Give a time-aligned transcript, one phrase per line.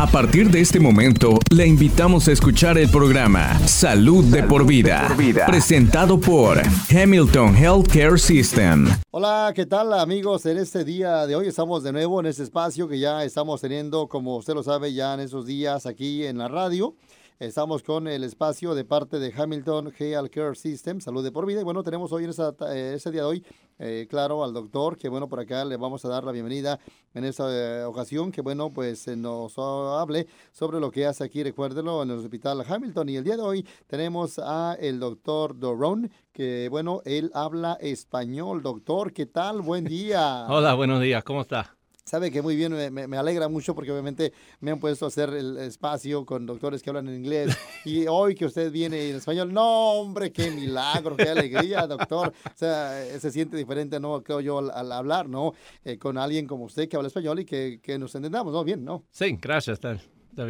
[0.00, 5.12] A partir de este momento, le invitamos a escuchar el programa Salud, de, por vida,
[5.44, 8.86] presentado por Hamilton Healthcare System.
[9.10, 10.46] Hola, ¿qué tal amigos?
[10.46, 14.06] En este día de hoy estamos de nuevo en este espacio que ya estamos teniendo,
[14.06, 16.94] como usted lo sabe, ya en esos días aquí en la radio.
[17.40, 21.60] Estamos con el espacio de parte de Hamilton Health Care System, Salud de por Vida.
[21.60, 23.44] Y bueno, tenemos hoy en esa, eh, ese día de hoy,
[23.78, 26.78] eh, claro, al doctor, que bueno, por acá le vamos a dar la bienvenida
[27.14, 32.02] en esta eh, ocasión, que bueno, pues nos hable sobre lo que hace aquí, recuérdelo,
[32.02, 33.08] en el Hospital Hamilton.
[33.08, 38.62] Y el día de hoy tenemos a el doctor Doron, que bueno, él habla español.
[38.62, 39.62] Doctor, ¿qué tal?
[39.62, 40.46] Buen día.
[40.48, 41.77] Hola, buenos días, ¿cómo está?
[42.08, 45.58] Sabe que muy bien, me, alegra mucho porque obviamente me han puesto a hacer el
[45.58, 47.54] espacio con doctores que hablan en inglés.
[47.84, 52.32] Y hoy que usted viene en español, no, hombre, qué milagro, qué alegría, doctor.
[52.46, 54.22] O sea, eh, se siente diferente, ¿no?
[54.22, 55.52] Creo yo, al, hablar, ¿no?
[55.84, 58.64] Eh, con alguien como usted que habla español y que, que nos entendamos, ¿no?
[58.64, 59.04] Bien, ¿no?
[59.10, 60.00] Sí, gracias, David.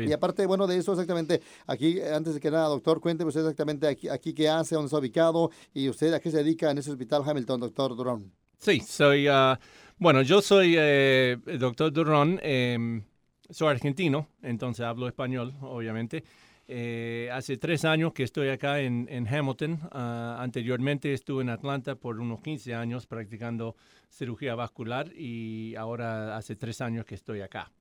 [0.06, 3.88] Y aparte, bueno, de eso exactamente, aquí, antes de que nada, doctor, cuénteme usted exactamente
[3.88, 6.92] aquí, aquí qué hace, dónde está ubicado y usted a qué se dedica en ese
[6.92, 8.32] hospital Hamilton, doctor Durón.
[8.58, 9.28] Sí, soy...
[9.28, 9.56] Uh,
[9.98, 13.02] bueno, yo soy eh, el doctor Durón, em,
[13.50, 16.24] soy argentino, entonces hablo español, obviamente.
[16.70, 19.80] Eh, hace tres años que estoy acá en, Hamilton.
[19.90, 23.74] Ah, anteriormente estuve en Atlanta por unos 15 años practicando
[24.10, 27.72] cirugía vascular y ahora hace tres años que estoy acá.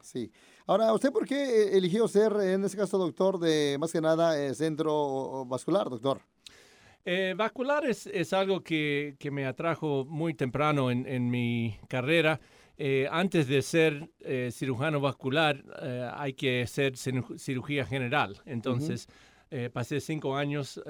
[0.00, 0.32] Sí.
[0.66, 4.54] Ahora, ¿usted por qué eligió ser, en este caso, doctor de más que nada eh,
[4.54, 6.22] centro vascular, doctor?
[7.04, 12.40] Eh, vascular es, es algo que, que, me atrajo muy temprano en, en mi carrera.
[12.78, 15.64] Eh, antes de ser eh, cirujano vascular,
[16.14, 18.40] hay que hacer cirugía general.
[18.46, 19.08] Entonces,
[19.72, 20.80] pasé cinco años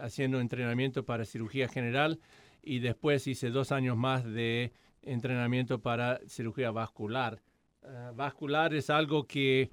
[0.00, 2.18] haciendo entrenamiento para cirugía general
[2.62, 7.40] y después hice dos años más de entrenamiento para cirugía vascular.
[8.14, 9.70] vascular es algo que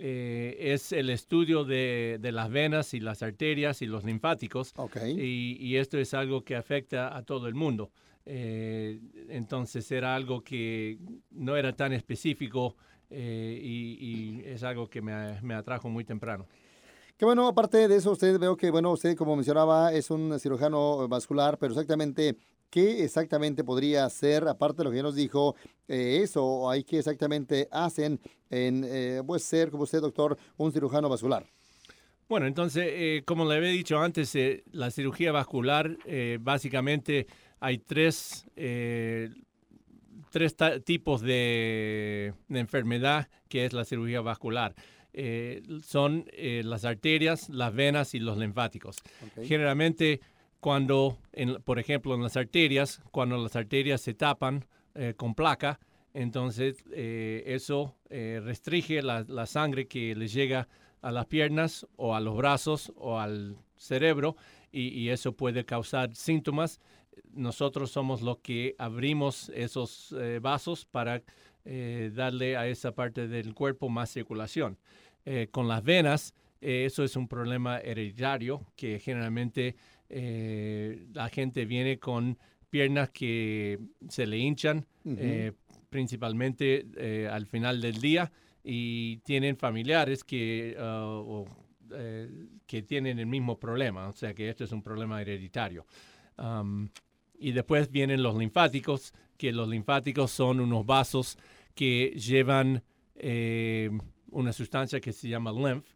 [0.00, 4.72] eh, es el estudio de, las venas y las arterias y los linfáticos.
[5.04, 7.90] Y, esto es algo que afecta a todo el mundo.
[8.24, 10.98] Eh, entonces era algo que
[11.30, 12.76] no era tan específico
[13.10, 16.46] eh, y, es algo que me, me atrajo muy temprano.
[17.16, 21.08] Qué bueno, aparte de eso, usted veo que, bueno, usted como mencionaba es un cirujano
[21.08, 22.36] vascular, pero exactamente
[22.70, 25.56] ¿Qué exactamente podría hacer, aparte de lo que ya nos dijo,
[25.86, 28.20] eh, eso, hay que exactamente hacen
[28.50, 31.46] en eh, pues ser, como usted, doctor, un cirujano vascular?
[32.28, 34.36] Bueno, entonces, eh, como le había dicho antes,
[34.72, 35.96] la cirugía vascular,
[36.40, 37.26] básicamente
[37.58, 38.44] hay tres,
[40.30, 44.74] tres tipos de, enfermedad que es la cirugía vascular.
[45.82, 48.98] son las arterias, las venas y los linfáticos.
[49.42, 50.20] Generalmente,
[50.60, 51.18] cuando,
[51.64, 54.64] por ejemplo, en las arterias, cuando las arterias se tapan
[54.94, 55.78] eh, con placa,
[56.14, 60.68] entonces eh, eso eh, restringe la, sangre que les llega
[61.00, 64.36] a las piernas o a los brazos o al cerebro
[64.72, 66.80] y, eso puede causar síntomas.
[67.32, 71.22] Nosotros somos los que abrimos esos vasos para
[71.64, 74.78] darle a esa parte del cuerpo más circulación.
[75.50, 79.76] con las venas, eso es un problema hereditario que generalmente
[80.08, 82.38] eh, la gente viene con
[82.70, 85.52] piernas que se le hinchan, eh,
[85.90, 88.30] principalmente eh, al final del día,
[88.62, 91.46] y tienen familiares que, uh,
[92.66, 95.86] que tienen el mismo problema, o sea que esto es un problema hereditario.
[96.36, 96.88] Um,
[97.38, 101.38] y después vienen los linfáticos, que los linfáticos son unos vasos
[101.74, 102.82] que llevan
[104.30, 105.86] una sustancia que se llama lymph,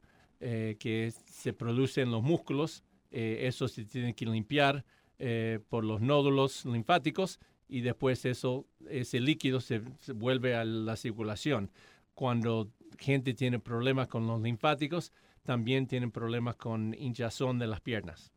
[0.40, 4.84] que se produce en los músculos eh, eso se tiene que limpiar
[5.18, 9.82] eh, por los nódulos linfáticos y después eso, ese líquido se,
[10.14, 11.70] vuelve a la circulación.
[12.14, 15.12] Cuando gente tiene problemas con los linfáticos,
[15.42, 18.32] también tienen problemas con hinchazón de las piernas.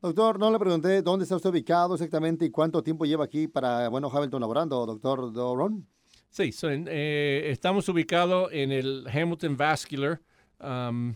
[0.00, 3.88] Doctor, no le pregunté dónde está usted ubicado exactamente y cuánto tiempo lleva aquí para,
[3.88, 5.86] bueno, Hamilton laborando, doctor Doron.
[6.30, 10.20] Sí, eh, estamos ubicados en el Hamilton Vascular
[10.60, 11.14] um,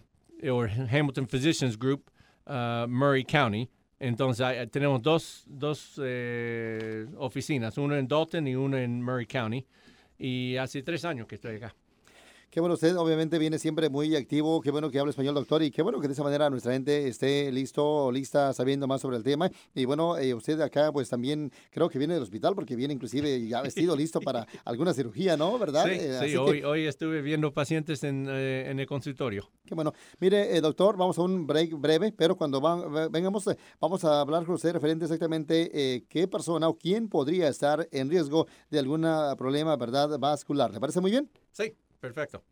[0.48, 2.10] o Hamilton Physicians Group
[2.48, 3.68] Uh, Murray County.
[4.00, 9.66] Entonces tenemos dos, dos eh, oficinas, una en Dalton y una en Murray County.
[10.18, 11.74] Y hace tres años que estoy acá.
[12.50, 14.62] Qué bueno, usted obviamente viene siempre muy activo.
[14.62, 15.62] Qué bueno que habla español, doctor.
[15.62, 19.02] Y qué bueno que de esa manera nuestra gente esté listo o lista sabiendo más
[19.02, 19.50] sobre el tema.
[19.74, 23.46] Y bueno, eh, usted acá, pues también creo que viene del hospital porque viene inclusive
[23.46, 25.58] ya vestido, listo para alguna cirugía, ¿no?
[25.58, 25.84] ¿Verdad?
[25.84, 29.50] Sí, eh, hoy, hoy estuve viendo pacientes en, eh, en, el consultorio.
[29.66, 29.92] Qué bueno.
[30.18, 32.62] Mire, doctor, vamos a un break breve, pero cuando
[33.10, 33.44] vengamos,
[33.78, 38.46] vamos a hablar con usted referente exactamente qué persona o quién podría estar en riesgo
[38.70, 39.02] de algún
[39.36, 40.18] problema, ¿verdad?
[40.18, 40.72] Vascular.
[40.72, 41.28] ¿Le parece muy bien?
[41.52, 41.74] Sí.
[42.00, 42.44] Perfecto.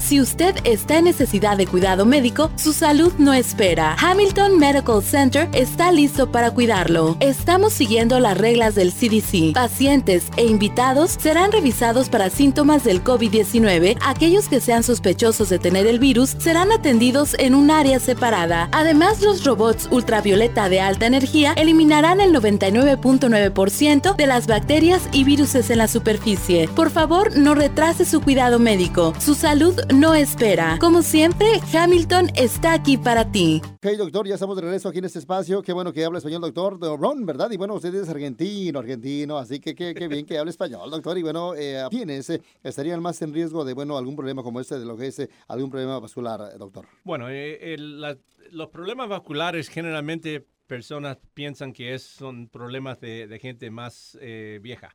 [0.00, 3.96] Si usted está en necesidad de cuidado médico, su salud no espera.
[4.00, 7.16] Hamilton Medical Center está listo para cuidarlo.
[7.20, 9.54] Estamos siguiendo las reglas del CDC.
[9.54, 13.96] Pacientes e invitados serán revisados para síntomas del COVID-19.
[14.04, 18.68] Aquellos que sean sospechosos de tener el virus serán atendidos en un área separada.
[18.72, 25.54] Además, los robots ultravioleta de alta energía eliminarán el 99.9% de las bacterias y virus
[25.54, 26.66] en la superficie.
[26.66, 29.14] Por favor, no retrase su cuidado médico.
[29.20, 30.78] Su salud no espera.
[30.80, 33.60] Como siempre, Hamilton está aquí para ti.
[33.64, 35.62] Ok, doctor, ya estamos de regreso aquí en este espacio.
[35.62, 36.78] Qué bueno que habla español, doctor.
[36.80, 37.50] Ron, ¿verdad?
[37.50, 41.18] Y bueno, usted es argentino, argentino, así que qué, bien que hable español, doctor.
[41.18, 42.32] Y bueno, eh, ¿quiénes
[42.62, 45.28] estarían más en riesgo de, bueno, algún problema como este, de lo que es eh,
[45.48, 46.86] algún problema vascular, doctor?
[47.04, 54.18] Bueno, eh, los problemas vasculares generalmente personas piensan que es, son problemas de, gente más
[54.60, 54.94] vieja.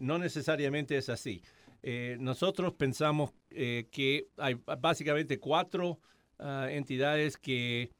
[0.00, 1.42] no necesariamente es así.
[1.82, 6.00] Eh, nosotros pensamos eh, que hay básicamente cuatro
[6.38, 7.90] ah, entidades que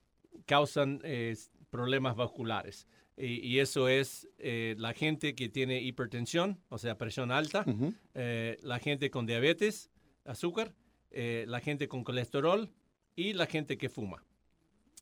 [0.46, 1.36] causan eh,
[1.70, 2.86] problemas vasculares.
[3.20, 7.64] Y, eso es la gente que tiene hipertensión, o sea, presión alta,
[8.14, 9.90] la gente con diabetes,
[10.24, 10.72] azúcar,
[11.10, 12.70] la gente con colesterol
[13.16, 14.24] y la gente que fuma.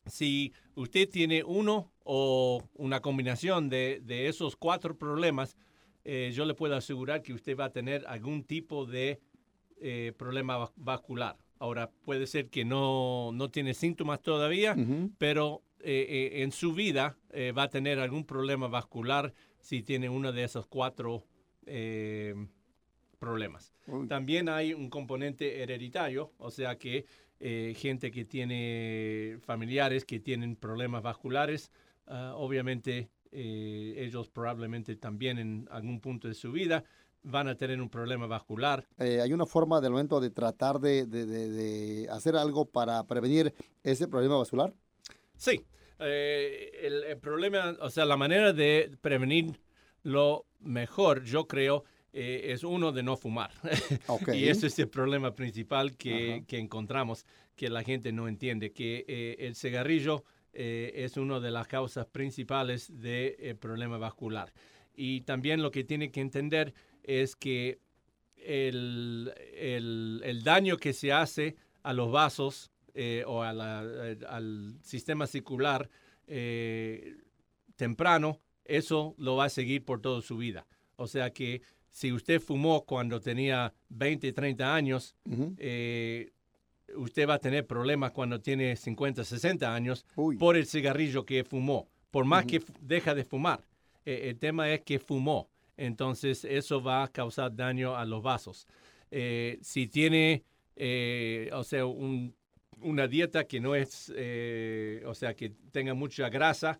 [0.07, 5.55] Si usted tiene uno o una combinación de, de esos cuatro problemas,
[6.09, 9.19] eh, yo le puedo asegurar que usted va a tener algún tipo de
[9.81, 11.35] eh, problema vascular.
[11.59, 14.73] Ahora, puede ser que no, no tiene síntomas todavía,
[15.17, 17.17] pero eh, en su vida
[17.57, 21.25] va a tener algún problema vascular si tiene uno de esos cuatro
[23.19, 23.73] problemas.
[24.07, 27.05] También hay un componente hereditario, o sea que
[27.75, 31.71] gente que tiene familiares que tienen problemas vasculares,
[32.05, 36.83] ah, obviamente eh, ellos probablemente también en algún punto de su vida
[37.23, 38.87] van a tener un problema vascular.
[38.97, 43.53] Eh, ¿Hay una forma del momento de tratar de, hacer algo para prevenir
[43.83, 44.73] ese problema vascular?
[45.35, 45.65] Sí.
[45.99, 49.59] Eh, el, problema, o sea, la manera de prevenir
[50.03, 51.83] lo mejor, yo creo,
[52.13, 53.51] es uno de no fumar.
[54.33, 57.25] y ese es el problema principal que, que, encontramos,
[57.55, 60.23] que la gente no entiende, que el cigarrillo
[60.59, 64.51] eh, es una de las causas principales del eh, problema vascular.
[64.95, 66.73] Y también lo que tiene que entender
[67.03, 67.77] es que
[68.37, 69.31] el,
[70.43, 75.91] daño que se hace a los vasos eh, o al sistema circular
[77.75, 80.65] temprano, eso lo va a seguir por toda su vida.
[80.95, 81.61] O sea que
[81.91, 85.15] si usted fumó cuando tenía 20, 30 años,
[86.95, 90.05] usted va a tener problemas cuando tiene 50, 60 años
[90.39, 93.61] por el cigarrillo que fumó, por más que deja de fumar.
[94.05, 98.67] Eh, el tema es que fumó, entonces eso va a causar daño a los vasos.
[99.11, 100.43] Eh, si tiene,
[100.75, 106.79] eh, o sea, una dieta que no es, o sea, que tenga mucha grasa,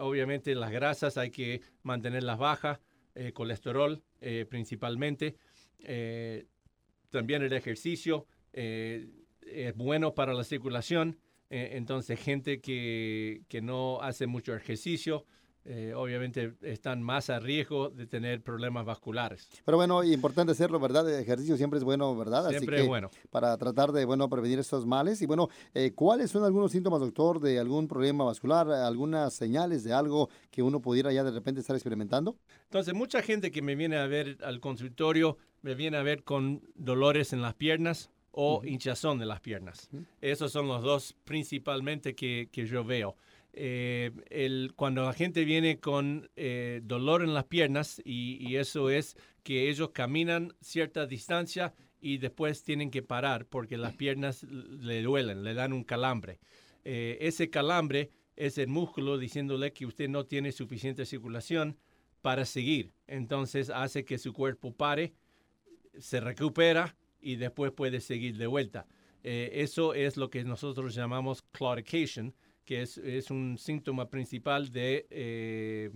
[0.00, 2.80] obviamente las grasas hay que mantenerlas bajas,
[3.32, 4.02] colesterol
[4.48, 5.36] principalmente,
[7.10, 8.26] también el ejercicio
[9.46, 11.18] es bueno para la circulación.
[11.50, 15.26] Eh, entonces, gente que, que, no hace mucho ejercicio,
[15.64, 19.48] eh, obviamente están más a riesgo de tener problemas vasculares.
[19.64, 21.12] Pero bueno, importante hacerlo, ¿verdad?
[21.12, 22.48] El ejercicio siempre es bueno, ¿verdad?
[22.48, 23.10] Siempre es bueno.
[23.30, 25.20] Para tratar de, bueno, prevenir estos males.
[25.20, 28.70] Y bueno, eh, ¿cuáles son algunos síntomas, doctor, de algún problema vascular?
[28.70, 32.36] ¿Algunas señales de algo que uno pudiera ya de repente estar experimentando?
[32.64, 36.62] Entonces, mucha gente que me viene a ver al consultorio me viene a ver con
[36.74, 39.88] dolores en las piernas, o hinchazón de las piernas.
[40.20, 43.16] Esos son los dos principalmente que, yo veo.
[43.52, 49.16] Eh, el, cuando la gente viene con eh, dolor en las piernas y, eso es
[49.42, 55.42] que ellos caminan cierta distancia y después tienen que parar porque las piernas le duelen,
[55.42, 56.38] le dan un calambre.
[56.84, 61.76] Eh, ese calambre es el músculo diciéndole que usted no tiene suficiente circulación
[62.22, 62.92] para seguir.
[63.06, 65.12] Entonces hace que su cuerpo pare,
[65.98, 68.86] se recupera y después puede seguir de vuelta.
[69.22, 72.34] Eh, eso es lo que nosotros llamamos claudication,
[72.64, 75.90] que es, es un síntoma principal de eh,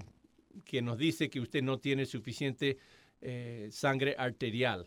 [0.65, 2.79] que nos dice que usted no tiene suficiente
[3.21, 4.87] eh, sangre arterial.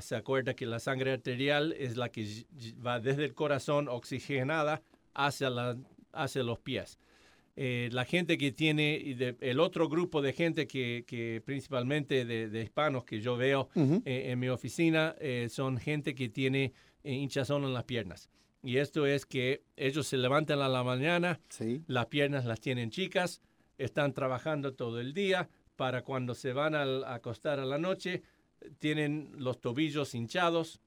[0.00, 2.44] se acuerda que la sangre arterial es la que
[2.84, 4.82] va desde el corazón oxigenada
[5.14, 5.76] hacia, la,
[6.12, 6.98] hacia los pies.
[7.56, 13.20] La gente que tiene, el otro grupo de gente que, que principalmente de, hispanos que
[13.20, 15.14] yo veo en mi oficina,
[15.48, 16.72] son gente que tiene
[17.04, 18.30] hinchazón en las piernas.
[18.62, 21.40] Y esto es que ellos se levantan a la mañana,
[21.86, 23.42] las piernas las tienen chicas,
[23.76, 28.22] están trabajando todo el día, para cuando se van a acostar a la noche,
[28.78, 30.80] tienen los tobillos hinchados,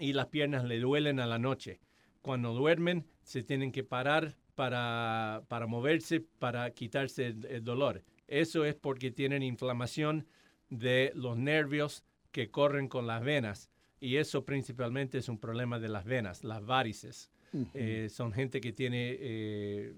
[0.00, 1.78] y las piernas le duelen a la noche.
[2.22, 8.02] Cuando duermen, se tienen que parar para, para moverse, para quitarse el, dolor.
[8.28, 10.26] Eso es porque tienen inflamación
[10.68, 13.70] de los nervios que corren con las venas.
[14.00, 17.30] Y eso principalmente es un problema de las venas, las varices.
[17.72, 19.94] Eh, son gente que tiene eh,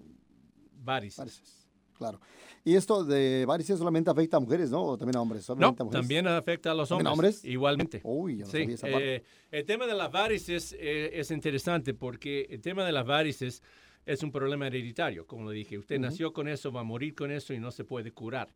[0.75, 1.67] varices.
[1.99, 2.21] Claro.
[2.65, 4.85] Y esto de varices solamente afecta a mujeres, ¿no?
[4.85, 5.49] O también a hombres.
[5.57, 7.09] No, también afecta a los hombres.
[7.09, 7.45] ¿A hombres?
[7.45, 8.01] Igualmente.
[8.05, 8.77] Uy, no sí.
[8.85, 13.61] Eh, el tema de las varices es interesante porque el tema de las varices
[14.05, 15.79] es un problema hereditario, como lo dije.
[15.79, 18.53] Usted nació con eso, va a morir con eso y no se puede curar.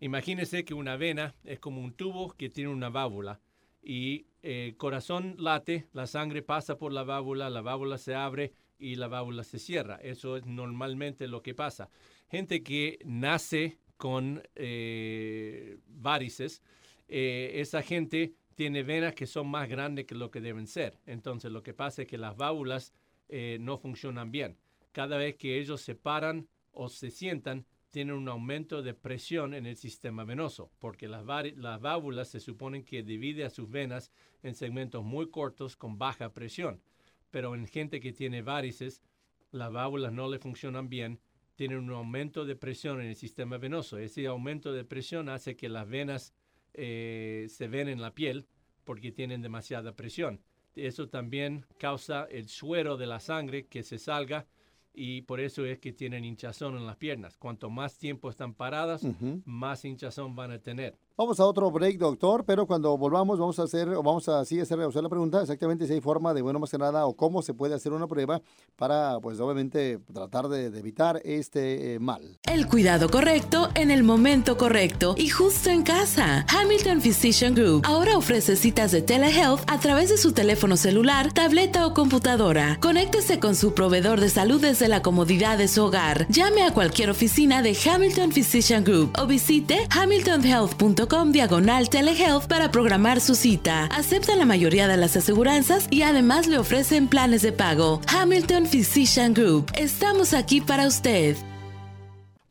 [0.00, 3.40] Imagínese que una vena es como un tubo que tiene una válvula
[3.82, 8.52] y el eh, corazón late, la sangre pasa por la válvula, la válvula se abre
[8.78, 9.96] y la válvula se cierra.
[9.96, 11.90] Eso es normalmente lo que pasa.
[12.30, 16.62] Gente que nace con eh, varices,
[17.08, 20.98] eh, esa gente tiene venas que son más grandes que lo que deben ser.
[21.06, 22.92] Entonces lo que pasa es que las válvulas
[23.60, 24.56] no funcionan bien
[24.92, 29.66] cada vez que ellos se paran o se sientan, tienen un aumento de presión en
[29.66, 31.24] el sistema venoso, porque las,
[31.56, 36.32] las válvulas se suponen que divide a sus venas en segmentos muy cortos con baja
[36.32, 36.80] presión.
[37.30, 39.02] Pero en gente que tiene varices,
[39.50, 41.20] las válvulas no le funcionan bien,
[41.56, 43.98] tienen un aumento de presión en el sistema venoso.
[43.98, 46.32] Ese aumento de presión hace que las venas
[46.74, 48.46] eh, se ven en la piel
[48.84, 50.40] porque tienen demasiada presión.
[50.74, 54.46] Eso también causa el suero de la sangre que se salga
[54.92, 57.36] y por eso es que tienen hinchazón en las piernas.
[57.36, 59.06] Cuanto más tiempo están paradas,
[59.44, 60.98] más hinchazón van a tener.
[61.16, 64.60] Vamos a otro break, doctor, pero cuando volvamos vamos a hacer, o vamos a así
[64.62, 67.52] usted la pregunta exactamente si hay forma de, bueno, más que nada, o cómo se
[67.52, 68.40] puede hacer una prueba
[68.76, 72.38] para, pues obviamente, tratar de, evitar este eh, mal.
[72.44, 76.46] El cuidado correcto en el momento correcto y justo en casa.
[76.48, 81.86] Hamilton Physician Group ahora ofrece citas de telehealth a través de su teléfono celular, tableta
[81.86, 82.78] o computadora.
[82.80, 86.26] Conéctese con su proveedor de salud desde la comodidad de su hogar.
[86.28, 93.20] Llame a cualquier oficina de Hamilton Physician Group o visite hamiltonhealth.com diagonal telehealth para programar
[93.20, 93.86] su cita.
[93.86, 98.00] Acepta la mayoría de las aseguranzas y además le ofrecen planes de pago.
[98.08, 99.70] Hamilton Physician Group.
[99.78, 101.36] Estamos aquí para usted.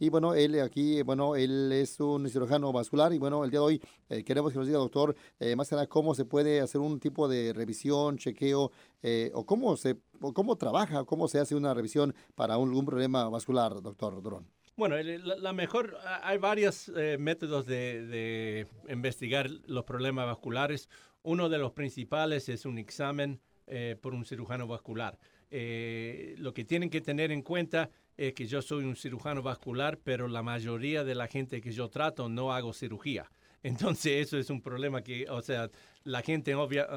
[0.02, 3.66] Y bueno, él aquí, bueno, él es un cirujano vascular y bueno, el día de
[3.66, 6.80] hoy eh, queremos que nos diga, doctor, eh, más que nada, cómo se puede hacer
[6.80, 8.72] un tipo de revisión, chequeo,
[9.04, 13.28] eh, o cómo se, o cómo trabaja, cómo se hace una revisión para algún problema
[13.28, 14.48] vascular, doctor Durón.
[14.80, 20.88] Bueno, la, mejor, hay varios eh, métodos de, investigar los problemas vasculares.
[21.22, 25.20] Uno de los principales es un examen eh, por un cirujano vascular.
[25.52, 30.00] Eh, lo que tienen que tener en cuenta es que yo soy un cirujano vascular,
[30.02, 33.30] pero la mayoría de la gente que yo trato no hago cirugía.
[33.64, 35.70] Entonces eso es un problema que, o sea,
[36.04, 36.88] la gente obvia,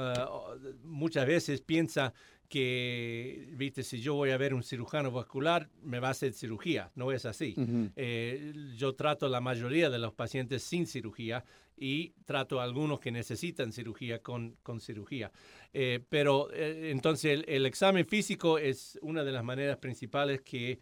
[0.84, 2.12] muchas veces piensa
[2.52, 6.92] que, viste, si yo voy a ver un cirujano vascular, me va a hacer cirugía.
[6.94, 7.54] No es así.
[7.96, 11.46] Eh, yo trato la mayoría de los pacientes sin cirugía
[11.78, 15.32] y trato a algunos que necesitan cirugía con, con cirugía.
[15.72, 20.80] Eh, pero eh, entonces el, examen físico es una de las maneras principales que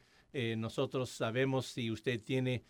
[0.57, 2.65] nosotros sabemos si usted tiene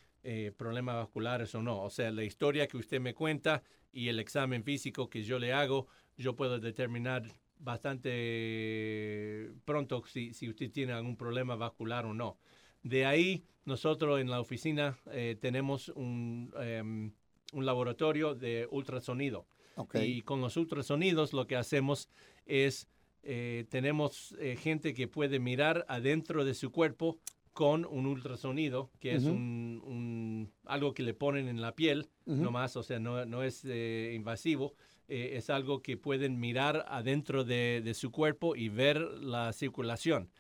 [0.56, 1.82] problemas vasculares o no.
[1.82, 3.62] O sea, la historia que usted me cuenta
[3.92, 5.86] y el examen físico que yo le hago,
[6.16, 7.24] yo puedo determinar
[7.60, 12.38] bastante pronto si, si, usted tiene algún problema vascular o no.
[12.82, 17.12] De ahí, nosotros en la oficina eh, tenemos un, em,
[17.52, 19.46] un, laboratorio de ultrasonido.
[19.94, 22.10] Y con los ultrasonidos lo que hacemos
[22.44, 22.86] es,
[23.22, 27.18] eh, tenemos eh, gente que puede mirar adentro de su cuerpo
[27.60, 32.82] con un ultrasonido, que es un, algo que le ponen en la piel, nomás, o
[32.82, 34.72] sea, no, no es invasivo,
[35.08, 40.30] eh, es algo que pueden mirar adentro de, su cuerpo y ver la circulación.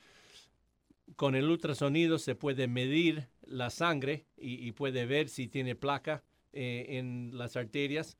[1.14, 6.24] Con el ultrasonido se puede medir la sangre y, puede ver si tiene placa
[6.54, 8.16] eh, en las arterias,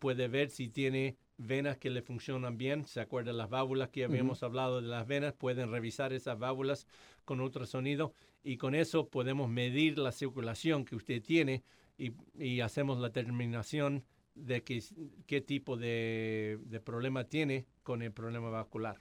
[0.00, 1.16] puede ver si tiene
[1.46, 2.84] venas que le funcionan bien.
[2.84, 5.32] ¿Se acuerdan las válvulas que habíamos hablado de las venas?
[5.32, 6.86] Pueden revisar esas válvulas
[7.24, 11.62] con ultrasonido y con eso podemos medir la circulación que usted tiene
[11.98, 14.04] y, y hacemos la determinación
[14.34, 14.82] de qué,
[15.26, 18.98] qué tipo de, de problema tiene con el problema vascular.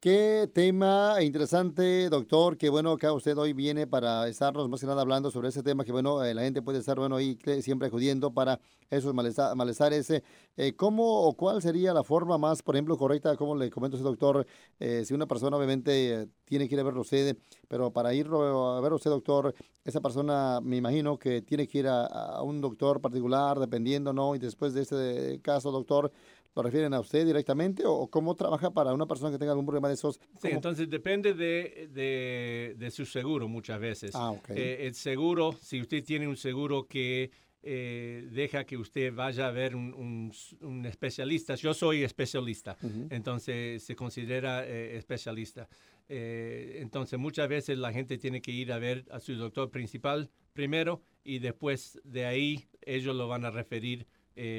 [0.00, 2.56] Qué tema interesante, doctor.
[2.56, 5.84] Qué bueno que usted hoy viene para estarnos más que nada hablando sobre ese tema
[5.84, 10.10] que, bueno, eh, la gente puede estar, bueno, ahí siempre acudiendo para esos malestares.
[10.56, 14.00] Eh, ¿Cómo o cuál sería la forma más, por ejemplo, correcta, como le comento a
[14.00, 14.46] ese doctor,
[14.78, 17.36] eh, si una persona obviamente tiene que ir a verlo usted,
[17.68, 19.54] pero para ir a ver usted, doctor,
[19.84, 24.34] esa persona me imagino que tiene que ir a, a un doctor particular, dependiendo, ¿no?
[24.34, 26.10] Y después de este caso, doctor,
[26.54, 29.88] ¿Lo refieren a usted directamente o cómo trabaja para una persona que tenga algún problema
[29.88, 30.20] de esos?
[30.40, 34.12] Sí, entonces depende de, de, su seguro muchas veces.
[34.14, 34.50] Ah, ok.
[34.50, 37.30] Eh, el seguro, si usted tiene un seguro que
[37.62, 41.54] eh, deja que usted vaya a ver un, un, especialista.
[41.56, 42.76] Yo soy especialista,
[43.10, 45.68] entonces se considera eh, especialista.
[46.08, 50.30] Eh, entonces muchas veces la gente tiene que ir a ver a su doctor principal
[50.54, 54.06] primero y después de ahí ellos lo van a referir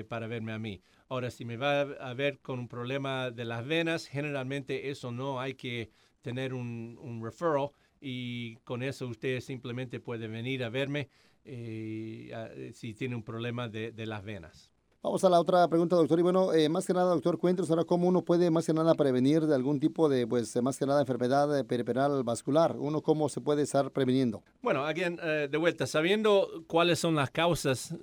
[0.07, 0.79] para verme a mí.
[1.12, 5.41] Ahora, si me va a ver con un problema de las venas, generalmente eso no
[5.41, 5.91] hay que
[6.22, 11.10] tener un, un referral y con eso usted simplemente puede venir a verme
[11.44, 14.72] eh, eh, si tiene un problema de, las venas.
[15.03, 16.18] Vamos a la otra pregunta, doctor.
[16.18, 18.96] Y bueno, eh, más que nada, doctor, cuéntanos ahora cómo uno puede más que nada
[18.96, 22.77] prevenir de algún tipo de, pues, más que nada enfermedad periferal vascular.
[22.80, 24.44] Uno cómo se puede estar previniendo.
[24.62, 27.94] Bueno, again, de vuelta, sabiendo cuáles son las causas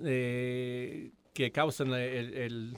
[1.39, 2.77] que causan el, el,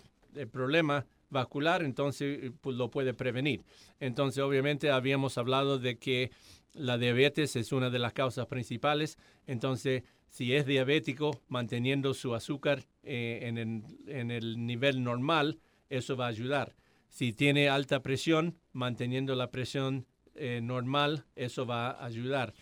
[0.51, 3.63] problema vascular, entonces pues, lo puede prevenir.
[3.99, 6.31] Entonces, obviamente, habíamos hablado de que
[6.73, 9.17] la diabetes es una de las causas principales.
[9.47, 15.59] Entonces, si es diabético, manteniendo su azúcar eh, en, el, nivel normal,
[15.89, 16.75] eso va a ayudar.
[17.09, 22.53] Si tiene alta presión, manteniendo la presión eh, normal, eso va a ayudar.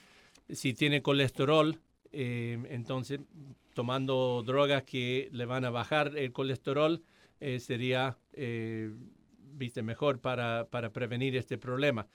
[0.50, 1.80] Si tiene colesterol,
[2.12, 3.20] eh, entonces
[3.76, 7.04] tomando drogas que le van a bajar el colesterol
[7.60, 8.18] sería
[9.60, 12.08] viste, mejor para, para prevenir este problema.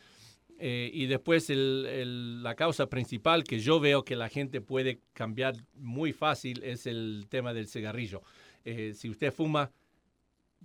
[0.58, 6.12] Eh, y después la causa principal que yo veo que la gente puede cambiar muy
[6.12, 8.22] fácil es el tema del cigarrillo.
[8.64, 9.72] Eh, si usted fuma,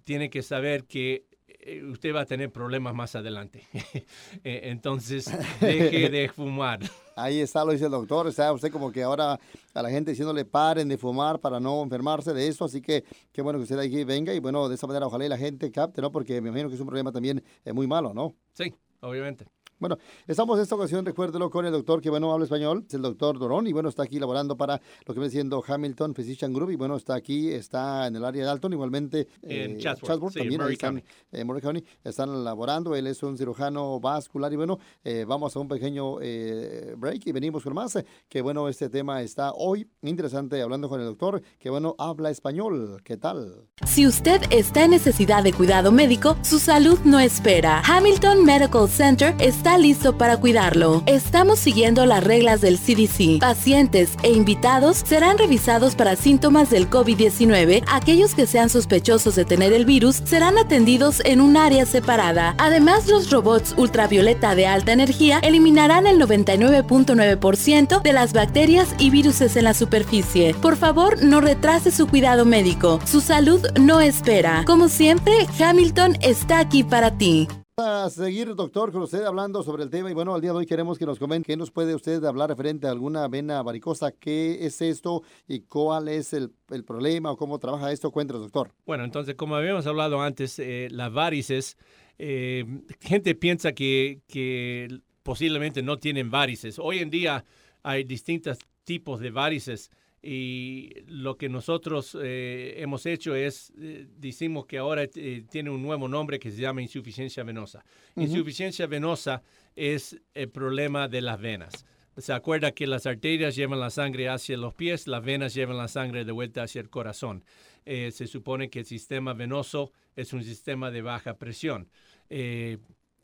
[0.04, 3.64] tiene que saber que eh, usted va a tener problemas más adelante.
[4.44, 6.80] entonces, deje de fumar.
[7.22, 8.28] Ahí está, lo dice el doctor.
[8.28, 9.40] Está usted como que ahora
[9.74, 12.66] a la gente diciéndole paren de fumar para no enfermarse de eso.
[12.66, 15.30] Así que qué bueno que usted aquí venga y bueno, de esa manera ojalá y
[15.30, 16.12] la gente capte, ¿no?
[16.12, 18.36] Porque me imagino que es un problema también muy malo, ¿no?
[18.54, 19.46] Sí, obviamente.
[19.80, 23.02] Bueno, estamos en esta ocasión, recuérdelo, con el doctor que, bueno, habla español, es el
[23.02, 26.72] doctor Dorón, y bueno, está aquí laborando para lo que viene siendo Hamilton Physician Group,
[26.72, 30.60] y bueno, está aquí, está en el área de Alton, igualmente en eh, Chatsworth, también
[30.60, 31.04] en están,
[31.46, 35.70] Murray County, están laborando, él es un cirujano vascular, y bueno, eh, vamos a un
[35.70, 40.90] pequeño eh, break y venimos con más, que bueno, este tema está hoy interesante, hablando
[40.90, 43.70] con el doctor, que bueno, habla español, ¿qué tal?
[43.88, 47.82] Si usted está en necesidad de cuidado médico, su salud no espera.
[47.86, 51.04] Hamilton Medical Center está listo para cuidarlo.
[51.06, 53.40] Estamos siguiendo las reglas del CDC.
[53.40, 57.84] Pacientes e invitados serán revisados para síntomas del COVID-19.
[57.88, 62.56] Aquellos que sean sospechosos de tener el virus serán atendidos en un área separada.
[62.58, 69.40] Además, los robots ultravioleta de alta energía eliminarán el 99.9% de las bacterias y virus
[69.42, 70.54] en la superficie.
[70.56, 73.00] Por favor, no retrase su cuidado médico.
[73.06, 74.64] Su salud no espera.
[74.66, 77.48] Como siempre, Hamilton está aquí para ti
[77.80, 80.66] a seguir, doctor, con usted hablando sobre el tema y bueno, al día de hoy
[80.66, 84.66] queremos que nos comente qué nos puede usted hablar referente a alguna vena varicosa, qué
[84.66, 86.52] es esto y cuál es el,
[86.86, 88.12] problema o cómo trabaja esto.
[88.12, 88.74] Cuéntanos, doctor.
[88.86, 91.78] Bueno, entonces, como habíamos hablado antes, eh, las varices,
[92.18, 92.66] eh,
[93.00, 96.80] gente piensa que, que posiblemente no tienen varices.
[96.80, 97.46] Hoy en día
[97.82, 99.90] hay distintos tipos de varices.
[100.22, 105.82] Y lo que nosotros eh, hemos hecho es, eh, decimos que ahora eh, tiene un
[105.82, 107.86] nuevo nombre que se llama insuficiencia venosa.
[108.18, 109.42] Insuficiencia venosa
[109.76, 111.86] es el problema de las venas.
[112.18, 115.88] Se acuerda que las arterias llevan la sangre hacia los pies, las venas llevan la
[115.88, 117.46] sangre de vuelta hacia el corazón.
[117.86, 121.90] se supone que el sistema venoso es un sistema de baja presión.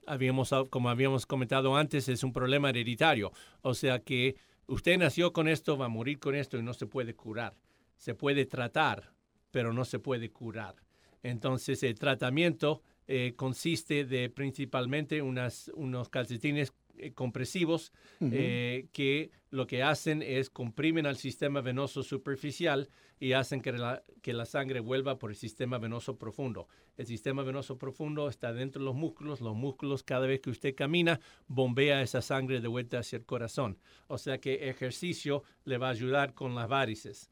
[0.07, 3.33] habíamos, como habíamos comentado antes, es un problema hereditario.
[3.63, 6.87] O sea que usted nació con esto, va a morir con esto y no se
[6.87, 7.55] puede curar.
[7.97, 9.13] Se puede tratar,
[9.51, 10.75] pero no se puede curar.
[11.23, 19.67] Entonces el tratamiento eh, consiste de principalmente unas, unos calcetines eh, compresivos eh, que lo
[19.67, 24.79] que hacen es comprimen al sistema venoso superficial y hacen que la, que la sangre
[24.79, 26.67] vuelva por el sistema venoso profundo.
[26.97, 29.41] El sistema venoso profundo está dentro de los músculos.
[29.41, 33.77] Los músculos, cada vez que usted camina, bombea esa sangre de vuelta hacia el corazón.
[34.07, 37.29] O sea que ejercicio le va a ayudar con las varices.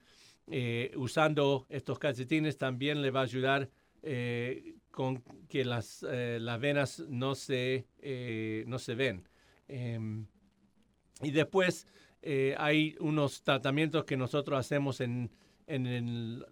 [0.47, 3.69] Eh, usando estos calcetines también le va a ayudar
[4.91, 7.87] con que las, las venas no se,
[8.67, 9.23] no se ven.
[9.73, 10.27] Em,
[11.23, 11.87] y después
[12.21, 15.31] eh, hay unos tratamientos que nosotros hacemos en,
[15.65, 16.43] en,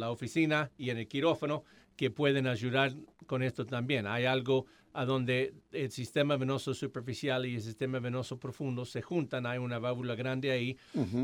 [0.00, 1.62] la oficina y en el quirófano
[1.96, 2.92] que pueden ayudar
[3.26, 4.08] con esto también.
[4.08, 9.46] Hay algo a donde el sistema venoso superficial y el sistema venoso profundo se juntan,
[9.46, 10.76] hay una válvula grande ahí,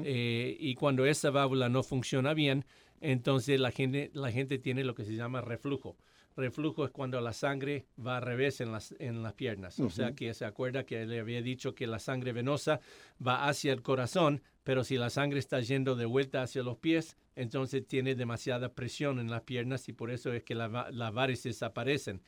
[0.05, 2.65] eh, y cuando esa válvula no funciona bien,
[3.01, 5.97] entonces la gente, la gente tiene lo que se llama reflujo.
[6.41, 9.79] Reflujo es cuando la sangre va al revés en las, en las piernas.
[9.81, 12.81] O sea que se acuerda que le había dicho que la sangre venosa
[13.25, 17.17] va hacia el corazón, pero si la sangre está yendo de vuelta hacia los pies,
[17.37, 22.23] entonces tiene demasiada presión en las piernas y por eso es que las varices aparecen.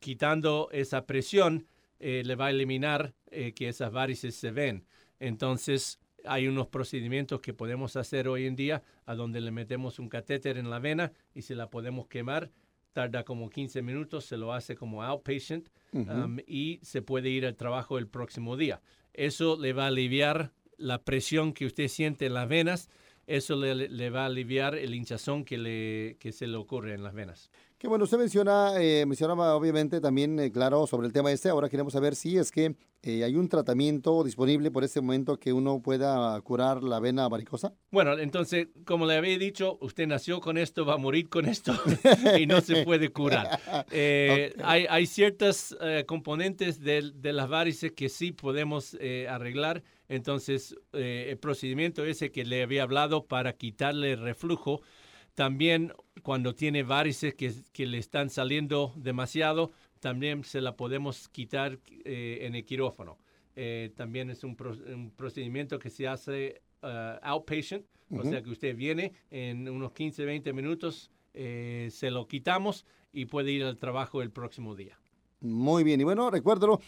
[0.00, 1.66] Quitando esa presión,
[1.98, 4.84] eh, le va a eliminar eh, que esas varices se ven.
[5.18, 10.08] Entonces, hay unos procedimientos que podemos hacer hoy en día a donde le metemos un
[10.08, 12.50] catéter en la vena y se la podemos quemar.
[12.96, 17.54] Tarda como 15 minutos, se lo hace como outpatient um, y se puede ir al
[17.54, 18.80] trabajo el próximo día.
[19.12, 22.88] Eso le va a aliviar la presión que usted siente en las venas,
[23.26, 27.14] eso le, va a aliviar el hinchazón que, le, que se le ocurre en las
[27.14, 27.50] venas.
[27.78, 31.50] Qué bueno, usted menciona, eh, mencionaba obviamente también, eh, claro, sobre el tema este.
[31.50, 35.52] Ahora queremos saber si es que eh, hay un tratamiento disponible por este momento que
[35.52, 37.74] uno pueda curar la vena varicosa.
[37.90, 41.74] Bueno, entonces, como le había dicho, usted nació con esto, va a morir con esto
[42.40, 43.60] y no se puede curar.
[43.92, 48.96] hay, hay ciertas componentes de, de, las varices que sí podemos
[49.28, 49.82] arreglar.
[50.08, 54.82] Entonces, el procedimiento ese que le había hablado para quitarle el reflujo,
[55.34, 55.92] también
[56.22, 62.38] cuando tiene varices que, que, le están saliendo demasiado, también se la podemos quitar eh,
[62.42, 63.18] en el quirófano.
[63.54, 64.56] Eh, también es un,
[65.16, 70.52] procedimiento que se hace uh, outpatient, o sea que usted viene en unos 15, 20
[70.52, 74.98] minutos, eh, se lo quitamos y puede ir al trabajo el próximo día.
[75.40, 76.80] Muy bien, y bueno, recuérdelo,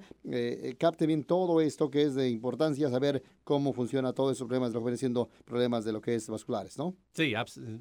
[0.77, 4.79] capte bien todo esto que es de importancia, saber cómo funciona todo esos problemas, lo
[4.79, 6.95] que vienen siendo problemas de lo que es vasculares, ¿no?
[7.13, 7.33] Sí,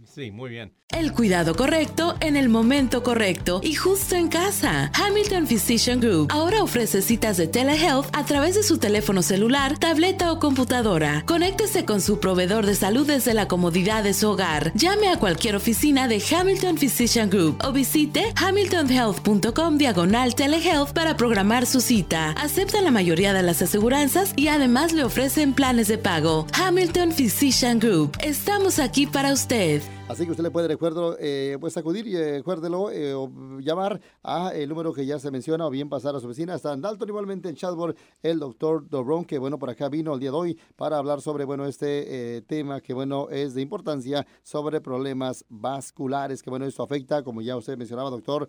[0.04, 0.72] sí, muy bien.
[0.90, 4.92] El cuidado correcto en el momento correcto y justo en casa.
[4.94, 10.38] Hamilton Physician Group ahora ofrece de telehealth a través de su teléfono celular, tableta o
[10.38, 11.22] computadora.
[11.24, 14.72] Conéctese con su proveedor de salud desde la comodidad de su hogar.
[14.74, 21.64] Llame a cualquier oficina de Hamilton Physician Group o visite hamiltonhealth.com diagonal telehealth para programar
[21.64, 22.32] su cita.
[22.32, 26.46] Aceptan la mayoría de las aseguranzas y además le ofrecen planes de pago.
[26.52, 28.18] Hamilton Physician Group.
[28.20, 29.80] Estamos aquí para usted.
[30.06, 34.52] Así que usted le puede, recuerdo, eh, pues acudir y recuérdelo eh, o llamar a
[34.54, 36.54] el número que ya se menciona o bien pasar a su oficina.
[36.54, 40.20] Está en Dalton, igualmente en Chatboard, el doctor Dobron, que bueno, por acá vino el
[40.20, 44.26] día de hoy para hablar sobre, bueno, este eh, tema que bueno, es de importancia
[44.42, 48.46] sobre problemas vasculares, que bueno, esto afecta, como ya usted mencionaba, doctor,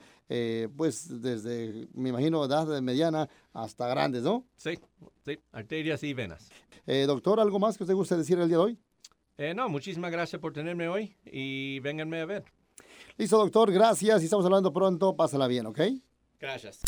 [0.76, 4.46] pues desde, me imagino, edad mediana hasta grandes, ¿no?
[4.58, 4.78] Sí,
[5.24, 6.50] sí, arterias y venas.
[7.08, 8.80] doctor, ¿algo más que usted guste decir el día de hoy?
[9.38, 12.43] Eh, no, muchísimas gracias por tenerme hoy y vénganme a ver.
[13.17, 14.21] Listo, doctor, gracias.
[14.21, 15.15] Y estamos hablando pronto.
[15.15, 15.80] Pásala bien, ¿ok?
[16.39, 16.80] Gracias.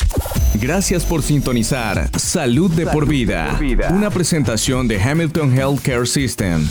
[0.61, 3.59] Gracias por sintonizar Salud de, por, vida,
[3.91, 6.67] una presentación de Hamilton Healthcare System.